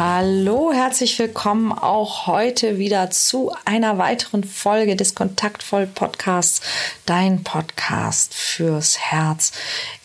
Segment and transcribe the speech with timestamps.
[0.00, 6.60] Hallo, herzlich willkommen auch heute wieder zu einer weiteren Folge des Kontaktvoll Podcasts,
[7.04, 9.50] dein Podcast fürs Herz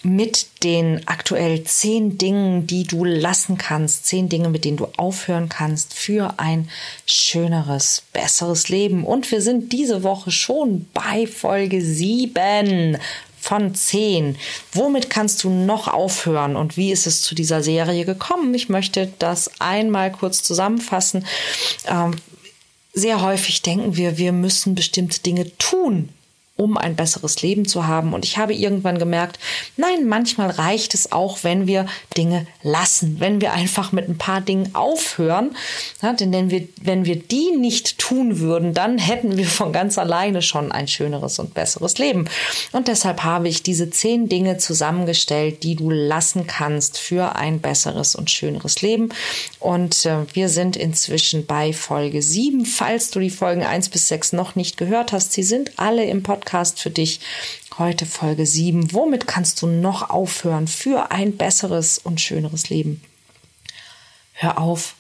[0.02, 5.48] mit den aktuell zehn Dingen, die du lassen kannst, zehn Dinge, mit denen du aufhören
[5.48, 6.70] kannst für ein
[7.06, 9.06] schöneres, besseres Leben.
[9.06, 12.98] Und wir sind diese Woche schon bei Folge sieben
[13.44, 14.38] von 10.
[14.72, 18.54] Womit kannst du noch aufhören und wie ist es zu dieser Serie gekommen?
[18.54, 21.26] Ich möchte das einmal kurz zusammenfassen.
[21.86, 22.16] Ähm,
[22.94, 26.10] sehr häufig denken wir, wir müssen bestimmte Dinge tun,
[26.56, 28.14] um ein besseres Leben zu haben.
[28.14, 29.40] Und ich habe irgendwann gemerkt,
[29.76, 34.40] nein, manchmal reicht es auch, wenn wir Dinge lassen, wenn wir einfach mit ein paar
[34.40, 35.56] Dingen aufhören.
[36.04, 39.98] Ja, denn wenn wir, wenn wir die nicht tun würden, dann hätten wir von ganz
[39.98, 42.30] alleine schon ein schöneres und besseres Leben.
[42.72, 48.14] Und deshalb habe ich diese zehn Dinge zusammengestellt, die du lassen kannst für ein besseres
[48.14, 49.10] und schöneres Leben.
[49.60, 52.68] Und äh, wir sind inzwischen bei Folge sieben.
[52.68, 56.22] Falls du die Folgen eins bis sechs noch nicht gehört hast, sie sind alle im
[56.22, 57.22] Podcast Podcast für dich.
[57.78, 58.92] Heute Folge 7.
[58.92, 63.02] Womit kannst du noch aufhören für ein besseres und schöneres Leben?
[64.34, 64.96] Hör auf,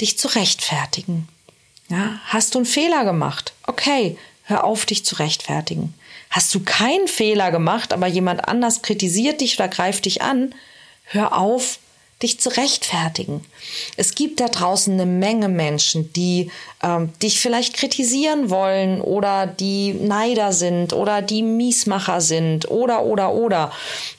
[0.00, 1.28] dich zu rechtfertigen.
[1.90, 3.52] Ja, hast du einen Fehler gemacht?
[3.66, 5.92] Okay, hör auf, dich zu rechtfertigen.
[6.30, 10.54] Hast du keinen Fehler gemacht, aber jemand anders kritisiert dich oder greift dich an?
[11.04, 11.80] Hör auf,
[12.22, 13.44] dich zu rechtfertigen.
[13.96, 16.50] Es gibt da draußen eine Menge Menschen, die
[16.82, 23.32] ähm, dich vielleicht kritisieren wollen oder die Neider sind oder die Miesmacher sind oder oder
[23.34, 23.72] oder.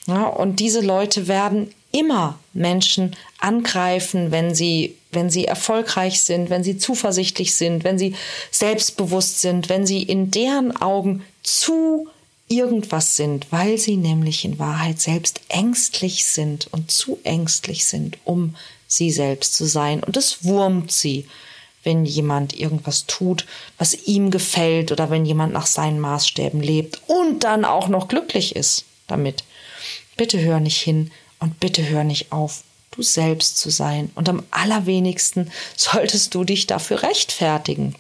[0.07, 6.63] Ja, und diese Leute werden immer Menschen angreifen, wenn sie wenn sie erfolgreich sind, wenn
[6.63, 8.15] sie zuversichtlich sind, wenn sie
[8.51, 12.07] selbstbewusst sind, wenn sie in deren Augen zu
[12.49, 18.55] irgendwas sind, weil sie nämlich in Wahrheit selbst ängstlich sind und zu ängstlich sind, um
[18.87, 20.03] sie selbst zu sein.
[20.03, 21.25] Und es wurmt sie,
[21.83, 23.45] wenn jemand irgendwas tut,
[23.77, 28.55] was ihm gefällt oder wenn jemand nach seinen Maßstäben lebt und dann auch noch glücklich
[28.55, 29.43] ist damit.
[30.17, 34.11] Bitte hör nicht hin und bitte hör nicht auf, du selbst zu sein.
[34.15, 37.95] Und am allerwenigsten solltest du dich dafür rechtfertigen.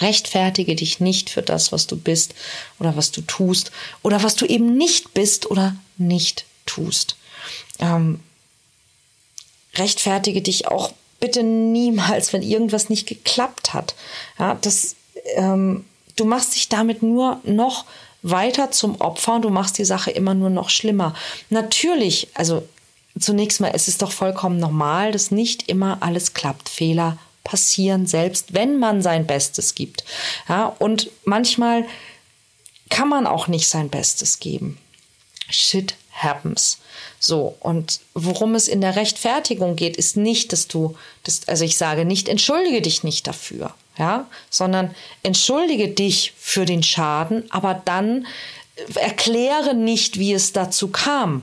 [0.00, 2.34] Rechtfertige dich nicht für das, was du bist
[2.78, 3.72] oder was du tust
[4.02, 7.16] oder was du eben nicht bist oder nicht tust.
[7.78, 8.20] Ähm,
[9.74, 13.94] rechtfertige dich auch bitte niemals, wenn irgendwas nicht geklappt hat.
[14.38, 14.96] Ja, das,
[15.36, 15.84] ähm,
[16.16, 17.84] du machst dich damit nur noch
[18.22, 21.14] weiter zum Opfer und du machst die Sache immer nur noch schlimmer.
[21.50, 22.66] Natürlich, also
[23.18, 26.68] zunächst mal, es ist doch vollkommen normal, dass nicht immer alles klappt.
[26.68, 30.04] Fehler passieren, selbst wenn man sein Bestes gibt.
[30.48, 31.84] Ja, und manchmal
[32.88, 34.78] kann man auch nicht sein Bestes geben.
[35.48, 36.78] Shit happens.
[37.18, 41.76] So, und worum es in der Rechtfertigung geht, ist nicht, dass du, das, also ich
[41.76, 48.26] sage nicht, entschuldige dich nicht dafür, ja, sondern entschuldige dich für den Schaden, aber dann
[48.94, 51.42] erkläre nicht, wie es dazu kam.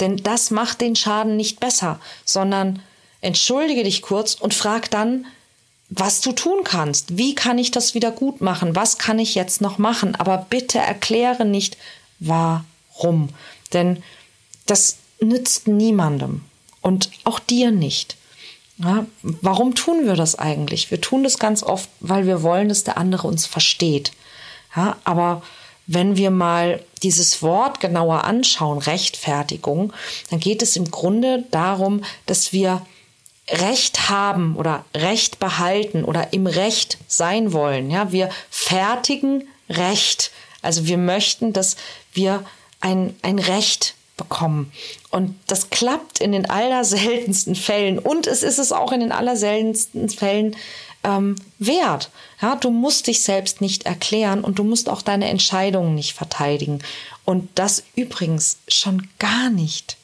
[0.00, 2.82] Denn das macht den Schaden nicht besser, sondern
[3.20, 5.26] entschuldige dich kurz und frag dann,
[5.88, 7.18] was du tun kannst.
[7.18, 8.76] Wie kann ich das wieder gut machen?
[8.76, 10.14] Was kann ich jetzt noch machen?
[10.14, 11.76] Aber bitte erkläre nicht,
[12.20, 13.30] warum.
[13.72, 14.02] Denn
[14.66, 16.42] das nützt niemandem
[16.80, 18.16] und auch dir nicht.
[18.78, 20.90] Ja, warum tun wir das eigentlich?
[20.90, 24.12] Wir tun das ganz oft, weil wir wollen, dass der andere uns versteht.
[24.74, 25.42] Ja, aber
[25.86, 29.92] wenn wir mal dieses Wort genauer anschauen, Rechtfertigung,
[30.30, 32.86] dann geht es im Grunde darum, dass wir
[33.50, 37.90] Recht haben oder Recht behalten oder im Recht sein wollen.
[37.90, 40.30] Ja, wir fertigen Recht.
[40.62, 41.76] Also wir möchten, dass
[42.12, 42.44] wir
[42.80, 44.72] ein, ein Recht bekommen.
[45.10, 47.98] Und das klappt in den allerseltensten Fällen.
[47.98, 50.56] Und es ist es auch in den allerseltensten Fällen
[51.02, 52.10] ähm, wert.
[52.42, 56.80] Ja, du musst dich selbst nicht erklären und du musst auch deine Entscheidungen nicht verteidigen.
[57.24, 59.96] Und das übrigens schon gar nicht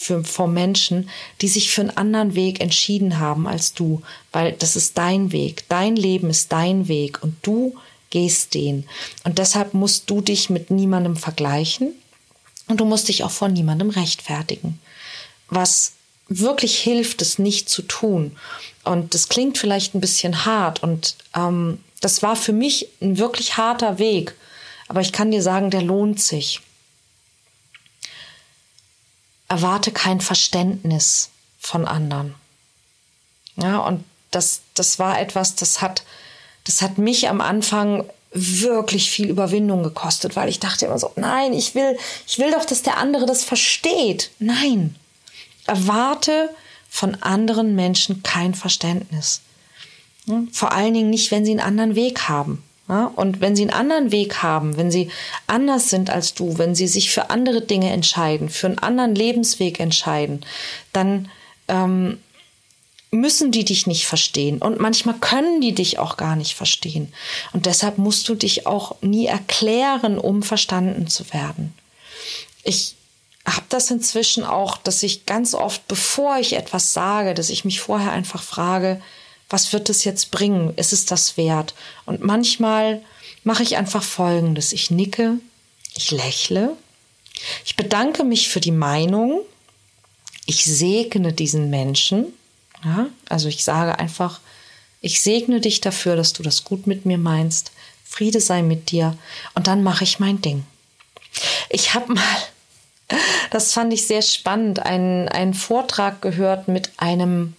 [0.00, 1.10] für, vor Menschen,
[1.40, 4.00] die sich für einen anderen Weg entschieden haben als du,
[4.30, 7.74] weil das ist dein Weg, dein Leben ist dein Weg und du
[8.10, 8.86] gehst den.
[9.24, 11.92] Und deshalb musst du dich mit niemandem vergleichen
[12.68, 14.78] und du musst dich auch vor niemandem rechtfertigen.
[15.50, 15.94] Was
[16.28, 18.36] wirklich hilft, es nicht zu tun.
[18.84, 23.56] Und das klingt vielleicht ein bisschen hart und ähm, das war für mich ein wirklich
[23.56, 24.34] harter Weg.
[24.86, 26.60] Aber ich kann dir sagen, der lohnt sich
[29.48, 32.34] erwarte kein Verständnis von anderen.
[33.56, 36.04] Ja, und das, das war etwas, das hat,
[36.64, 41.52] das hat mich am Anfang wirklich viel Überwindung gekostet, weil ich dachte immer so, nein,
[41.52, 44.30] ich will, ich will doch, dass der andere das versteht.
[44.38, 44.96] Nein.
[45.66, 46.50] Erwarte
[46.90, 49.40] von anderen Menschen kein Verständnis.
[50.26, 50.52] Hm?
[50.52, 52.62] Vor allen Dingen nicht, wenn sie einen anderen Weg haben.
[52.88, 55.10] Und wenn sie einen anderen Weg haben, wenn sie
[55.46, 59.78] anders sind als du, wenn sie sich für andere Dinge entscheiden, für einen anderen Lebensweg
[59.78, 60.44] entscheiden,
[60.92, 61.28] dann
[61.68, 62.18] ähm,
[63.10, 64.58] müssen die dich nicht verstehen.
[64.58, 67.12] Und manchmal können die dich auch gar nicht verstehen.
[67.52, 71.74] Und deshalb musst du dich auch nie erklären, um verstanden zu werden.
[72.64, 72.94] Ich
[73.46, 77.80] habe das inzwischen auch, dass ich ganz oft, bevor ich etwas sage, dass ich mich
[77.80, 79.00] vorher einfach frage,
[79.48, 80.74] was wird es jetzt bringen?
[80.76, 81.74] Ist es das wert?
[82.04, 83.02] Und manchmal
[83.44, 84.72] mache ich einfach Folgendes.
[84.72, 85.38] Ich nicke,
[85.94, 86.76] ich lächle,
[87.64, 89.40] ich bedanke mich für die Meinung,
[90.46, 92.26] ich segne diesen Menschen.
[92.84, 94.40] Ja, also ich sage einfach,
[95.00, 97.72] ich segne dich dafür, dass du das gut mit mir meinst.
[98.04, 99.16] Friede sei mit dir.
[99.54, 100.64] Und dann mache ich mein Ding.
[101.68, 102.36] Ich habe mal,
[103.50, 107.54] das fand ich sehr spannend, einen, einen Vortrag gehört mit einem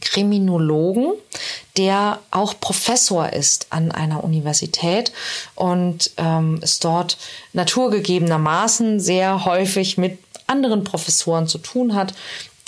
[0.00, 1.12] Kriminologen,
[1.76, 5.12] der auch Professor ist an einer Universität
[5.54, 7.18] und ähm, es dort
[7.52, 12.14] naturgegebenermaßen sehr häufig mit anderen Professoren zu tun hat,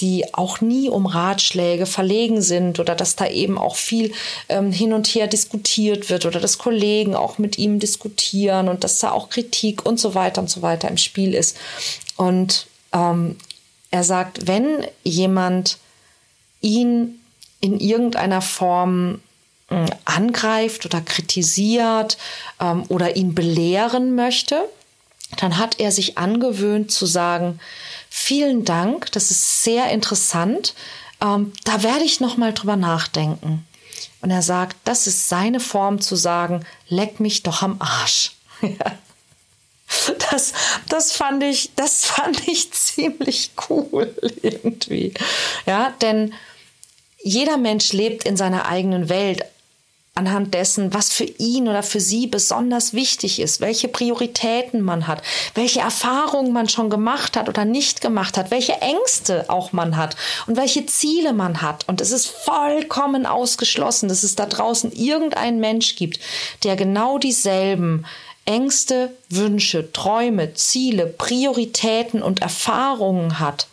[0.00, 4.12] die auch nie um Ratschläge verlegen sind oder dass da eben auch viel
[4.48, 8.98] ähm, hin und her diskutiert wird oder dass Kollegen auch mit ihm diskutieren und dass
[8.98, 11.56] da auch Kritik und so weiter und so weiter im Spiel ist.
[12.16, 13.36] Und ähm,
[13.90, 15.78] er sagt, wenn jemand
[16.60, 17.19] ihn
[17.60, 19.20] in irgendeiner Form
[19.68, 22.18] äh, angreift oder kritisiert
[22.60, 24.68] ähm, oder ihn belehren möchte,
[25.36, 27.60] dann hat er sich angewöhnt zu sagen,
[28.08, 30.74] vielen Dank, das ist sehr interessant,
[31.20, 33.66] ähm, da werde ich noch mal drüber nachdenken.
[34.22, 38.32] Und er sagt, das ist seine Form zu sagen, leck mich doch am Arsch.
[40.30, 40.52] Das,
[40.88, 45.12] das fand ich, das fand ich ziemlich cool irgendwie.
[45.66, 46.32] Ja, denn
[47.22, 49.44] jeder Mensch lebt in seiner eigenen Welt
[50.14, 55.22] anhand dessen, was für ihn oder für sie besonders wichtig ist, welche Prioritäten man hat,
[55.54, 60.16] welche Erfahrungen man schon gemacht hat oder nicht gemacht hat, welche Ängste auch man hat
[60.46, 61.88] und welche Ziele man hat.
[61.88, 66.20] Und es ist vollkommen ausgeschlossen, dass es da draußen irgendeinen Mensch gibt,
[66.64, 68.04] der genau dieselben
[68.44, 73.68] Ängste, Wünsche, Träume, Ziele, Prioritäten und Erfahrungen hat,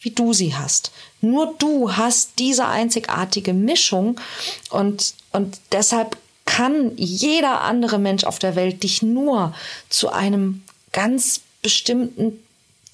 [0.00, 0.92] wie du sie hast.
[1.20, 4.20] Nur du hast diese einzigartige Mischung
[4.70, 9.54] und, und deshalb kann jeder andere Mensch auf der Welt dich nur
[9.88, 10.62] zu einem
[10.92, 12.42] ganz bestimmten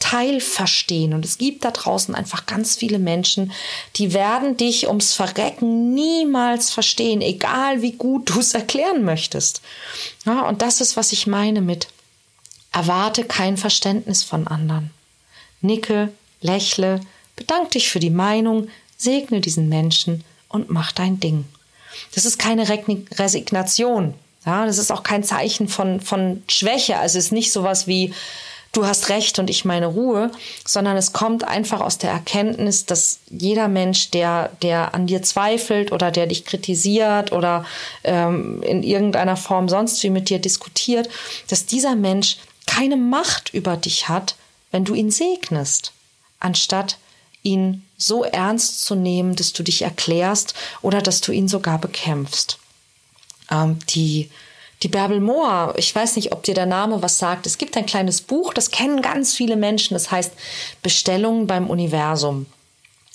[0.01, 1.15] Teil verstehen.
[1.15, 3.53] Und es gibt da draußen einfach ganz viele Menschen,
[3.97, 9.63] die werden dich ums Verrecken niemals verstehen, egal wie gut du es erklären möchtest.
[10.27, 11.89] Ja, und das ist, was ich meine mit
[12.73, 14.91] erwarte kein Verständnis von anderen.
[15.61, 16.13] Nicke,
[16.45, 17.01] lächle,
[17.37, 21.45] Bedank dich für die Meinung, segne diesen Menschen und mach dein Ding.
[22.15, 24.15] Das ist keine Resignation.
[24.47, 26.99] Ja, das ist auch kein Zeichen von, von Schwäche.
[26.99, 28.13] Also es ist nicht sowas wie,
[28.73, 30.31] du hast Recht und ich meine Ruhe,
[30.67, 35.93] sondern es kommt einfach aus der Erkenntnis, dass jeder Mensch, der, der an dir zweifelt
[35.93, 37.65] oder der dich kritisiert oder
[38.03, 41.09] ähm, in irgendeiner Form sonst wie mit dir diskutiert,
[41.49, 42.37] dass dieser Mensch
[42.67, 44.37] keine Macht über dich hat,
[44.73, 45.93] wenn du ihn segnest,
[46.45, 46.99] anstatt
[47.43, 52.59] ihn so ernst zu nehmen, dass du dich erklärst oder dass du ihn sogar bekämpfst.
[53.51, 54.31] Ähm, die
[54.83, 57.47] die Bärbel Mohr, ich weiß nicht, ob dir der Name was sagt.
[57.47, 59.95] Es gibt ein kleines Buch, das kennen ganz viele Menschen.
[59.95, 60.33] Das heißt
[60.83, 62.45] Bestellungen beim Universum.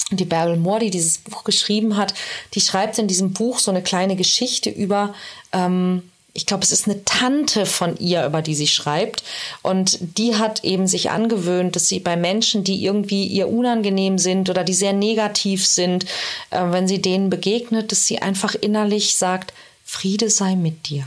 [0.09, 2.15] Die Bärbel Mohr, die dieses Buch geschrieben hat,
[2.55, 5.13] die schreibt in diesem Buch so eine kleine Geschichte über
[5.51, 6.09] ähm,
[6.39, 9.25] ich glaube, es ist eine Tante von ihr, über die sie schreibt.
[9.61, 14.49] Und die hat eben sich angewöhnt, dass sie bei Menschen, die irgendwie ihr unangenehm sind
[14.49, 16.05] oder die sehr negativ sind,
[16.49, 19.53] äh, wenn sie denen begegnet, dass sie einfach innerlich sagt,
[19.83, 21.03] Friede sei mit dir.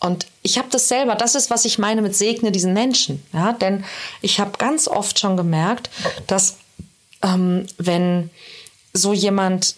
[0.00, 3.22] Und ich habe das selber, das ist, was ich meine mit segne diesen Menschen.
[3.34, 3.84] Ja, denn
[4.22, 5.90] ich habe ganz oft schon gemerkt,
[6.26, 6.56] dass
[7.22, 8.30] ähm, wenn
[8.94, 9.74] so jemand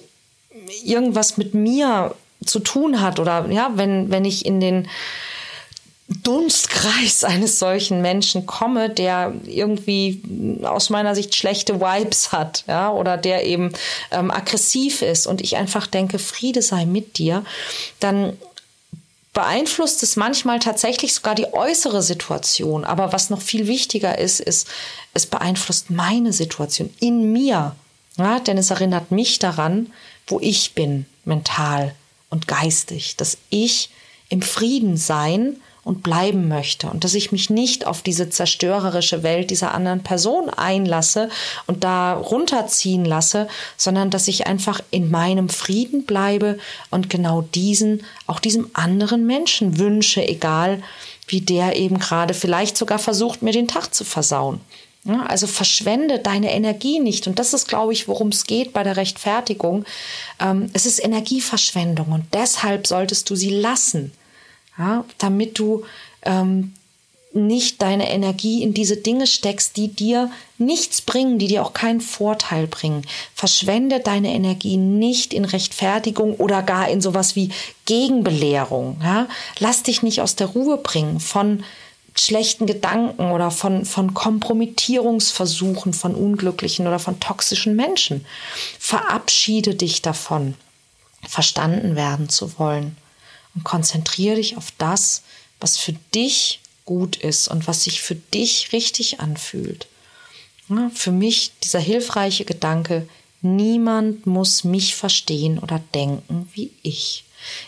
[0.85, 4.89] irgendwas mit mir zu tun hat oder ja, wenn, wenn ich in den
[6.09, 10.23] Dunstkreis eines solchen Menschen komme, der irgendwie
[10.63, 13.73] aus meiner Sicht schlechte Vibes hat, ja, oder der eben
[14.11, 17.45] ähm, aggressiv ist und ich einfach denke, Friede sei mit dir,
[18.01, 18.37] dann
[19.33, 22.85] beeinflusst es manchmal tatsächlich sogar die äußere Situation.
[22.85, 24.69] Aber was noch viel wichtiger ist, ist,
[25.13, 27.75] es beeinflusst meine Situation in mir.
[28.17, 29.93] Ja, denn es erinnert mich daran,
[30.29, 31.95] wo ich bin, mental
[32.35, 33.91] und geistig, dass ich
[34.29, 39.51] im Frieden sein und bleiben möchte und dass ich mich nicht auf diese zerstörerische Welt
[39.51, 41.29] dieser anderen Person einlasse
[41.69, 46.59] und da runterziehen lasse, sondern dass ich einfach in meinem Frieden bleibe
[46.91, 50.83] und genau diesen, auch diesem anderen Menschen wünsche, egal
[51.29, 54.61] wie der eben gerade vielleicht sogar versucht, mir den Tag zu versauen.
[55.05, 57.27] Ja, also verschwende deine Energie nicht.
[57.27, 59.85] Und das ist, glaube ich, worum es geht bei der Rechtfertigung.
[60.41, 64.13] Ähm, es ist Energieverschwendung und deshalb solltest du sie lassen
[64.79, 65.85] ja, damit du
[66.23, 66.73] ähm,
[67.33, 72.01] nicht deine Energie in diese Dinge steckst, die dir nichts bringen, die dir auch keinen
[72.01, 73.03] Vorteil bringen.
[73.35, 77.51] Verschwende deine Energie nicht in Rechtfertigung oder gar in sowas wie
[77.87, 78.99] Gegenbelehrung.
[79.03, 79.27] Ja?
[79.59, 81.65] Lass dich nicht aus der Ruhe bringen von
[82.17, 88.25] schlechten Gedanken oder von, von Kompromittierungsversuchen von unglücklichen oder von toxischen Menschen.
[88.79, 90.55] Verabschiede dich davon,
[91.27, 92.97] verstanden werden zu wollen
[93.55, 95.23] und konzentriere dich auf das,
[95.61, 99.87] was für dich gut ist und was sich für dich richtig anfühlt.
[100.95, 103.07] Für mich dieser hilfreiche Gedanke,
[103.43, 107.25] niemand muss mich verstehen oder denken wie ich.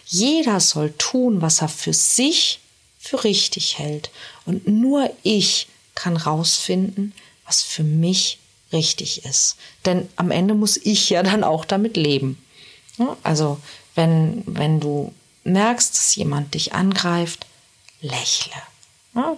[0.06, 2.60] Jeder soll tun, was er für sich
[2.98, 4.10] für richtig hält.
[4.46, 7.12] Und nur ich kann rausfinden,
[7.44, 8.38] was für mich
[8.72, 9.56] richtig ist.
[9.84, 12.42] Denn am Ende muss ich ja dann auch damit leben.
[13.22, 13.58] Also
[13.94, 15.12] wenn, wenn du
[15.44, 17.46] merkst, dass jemand dich angreift,
[18.00, 18.62] lächle.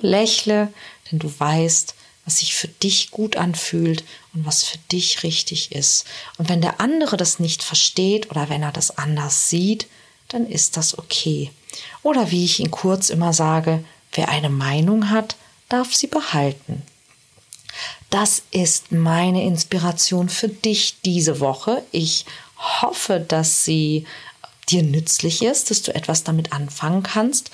[0.01, 0.73] Lächle,
[1.11, 6.05] denn du weißt, was sich für dich gut anfühlt und was für dich richtig ist.
[6.37, 9.87] Und wenn der andere das nicht versteht oder wenn er das anders sieht,
[10.29, 11.51] dann ist das okay.
[12.03, 15.37] Oder wie ich ihn kurz immer sage, wer eine Meinung hat,
[15.69, 16.83] darf sie behalten.
[18.11, 21.83] Das ist meine Inspiration für dich diese Woche.
[21.93, 22.25] Ich
[22.57, 24.07] hoffe, dass sie
[24.71, 27.51] dir nützlich ist, dass du etwas damit anfangen kannst.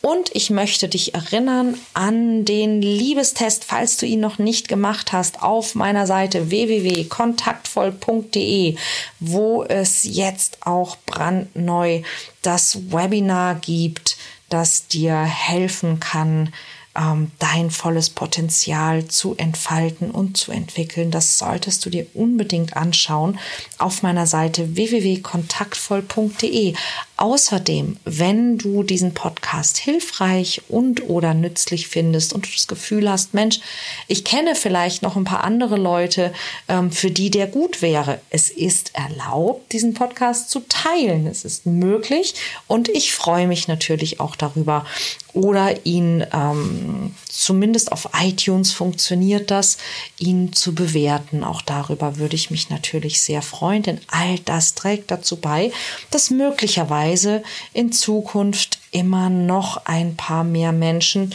[0.00, 5.42] Und ich möchte dich erinnern an den Liebestest, falls du ihn noch nicht gemacht hast,
[5.42, 8.76] auf meiner Seite www.kontaktvoll.de,
[9.20, 12.02] wo es jetzt auch brandneu
[12.42, 14.15] das Webinar gibt,
[14.48, 16.52] das dir helfen kann,
[16.96, 21.10] ähm, dein volles Potenzial zu entfalten und zu entwickeln.
[21.10, 23.38] Das solltest du dir unbedingt anschauen
[23.78, 26.74] auf meiner Seite www.kontaktvoll.de.
[27.18, 33.32] Außerdem, wenn du diesen Podcast hilfreich und oder nützlich findest und du das Gefühl hast,
[33.32, 33.60] Mensch,
[34.06, 36.34] ich kenne vielleicht noch ein paar andere Leute,
[36.68, 38.20] ähm, für die der gut wäre.
[38.28, 41.26] Es ist erlaubt, diesen Podcast zu teilen.
[41.26, 42.34] Es ist möglich
[42.66, 44.84] und ich freue mich natürlich auch darüber.
[45.32, 46.85] Oder ihn ähm,
[47.28, 49.78] zumindest auf iTunes funktioniert das,
[50.18, 51.44] ihn zu bewerten.
[51.44, 55.72] Auch darüber würde ich mich natürlich sehr freuen, denn all das trägt dazu bei,
[56.10, 61.34] dass möglicherweise in Zukunft immer noch ein paar mehr Menschen,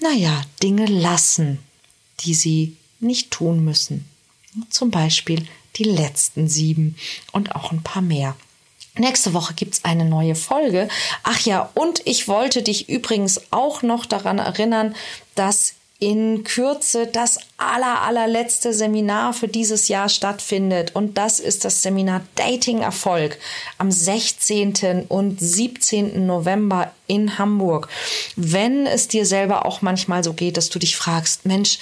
[0.00, 1.58] naja, Dinge lassen,
[2.20, 4.08] die sie nicht tun müssen.
[4.70, 6.96] Zum Beispiel die letzten sieben
[7.32, 8.36] und auch ein paar mehr.
[8.98, 10.88] Nächste Woche gibt's eine neue Folge.
[11.22, 14.94] Ach ja, und ich wollte dich übrigens auch noch daran erinnern,
[15.34, 20.94] dass in Kürze das aller, allerletzte Seminar für dieses Jahr stattfindet.
[20.94, 23.38] Und das ist das Seminar Dating Erfolg
[23.78, 25.06] am 16.
[25.08, 26.26] und 17.
[26.26, 27.88] November in Hamburg.
[28.34, 31.78] Wenn es dir selber auch manchmal so geht, dass du dich fragst, Mensch,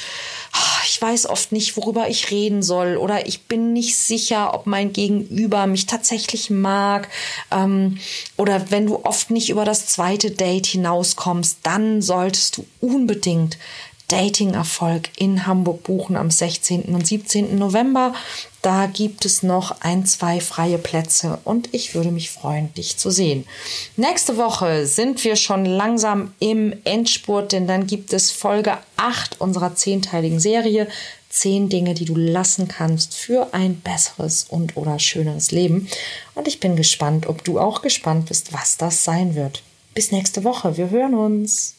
[0.87, 4.93] ich weiß oft nicht, worüber ich reden soll oder ich bin nicht sicher, ob mein
[4.93, 7.09] Gegenüber mich tatsächlich mag
[7.51, 7.99] ähm,
[8.37, 13.59] oder wenn du oft nicht über das zweite Date hinauskommst, dann solltest du unbedingt
[14.09, 16.83] Dating-Erfolg in Hamburg buchen am 16.
[16.95, 17.59] und 17.
[17.59, 18.15] November.
[18.63, 23.11] Da gibt es noch ein, zwei freie Plätze und ich würde mich freuen, dich zu
[23.11, 23.47] sehen.
[23.97, 29.75] Nächste Woche sind wir schon langsam im Endspurt, denn dann gibt es Folge 8 unserer
[29.75, 30.89] zehnteiligen Serie.
[31.29, 35.89] Zehn Dinge, die du lassen kannst für ein besseres und oder schöneres Leben.
[36.35, 39.63] Und ich bin gespannt, ob du auch gespannt bist, was das sein wird.
[39.95, 40.77] Bis nächste Woche.
[40.77, 41.75] Wir hören uns.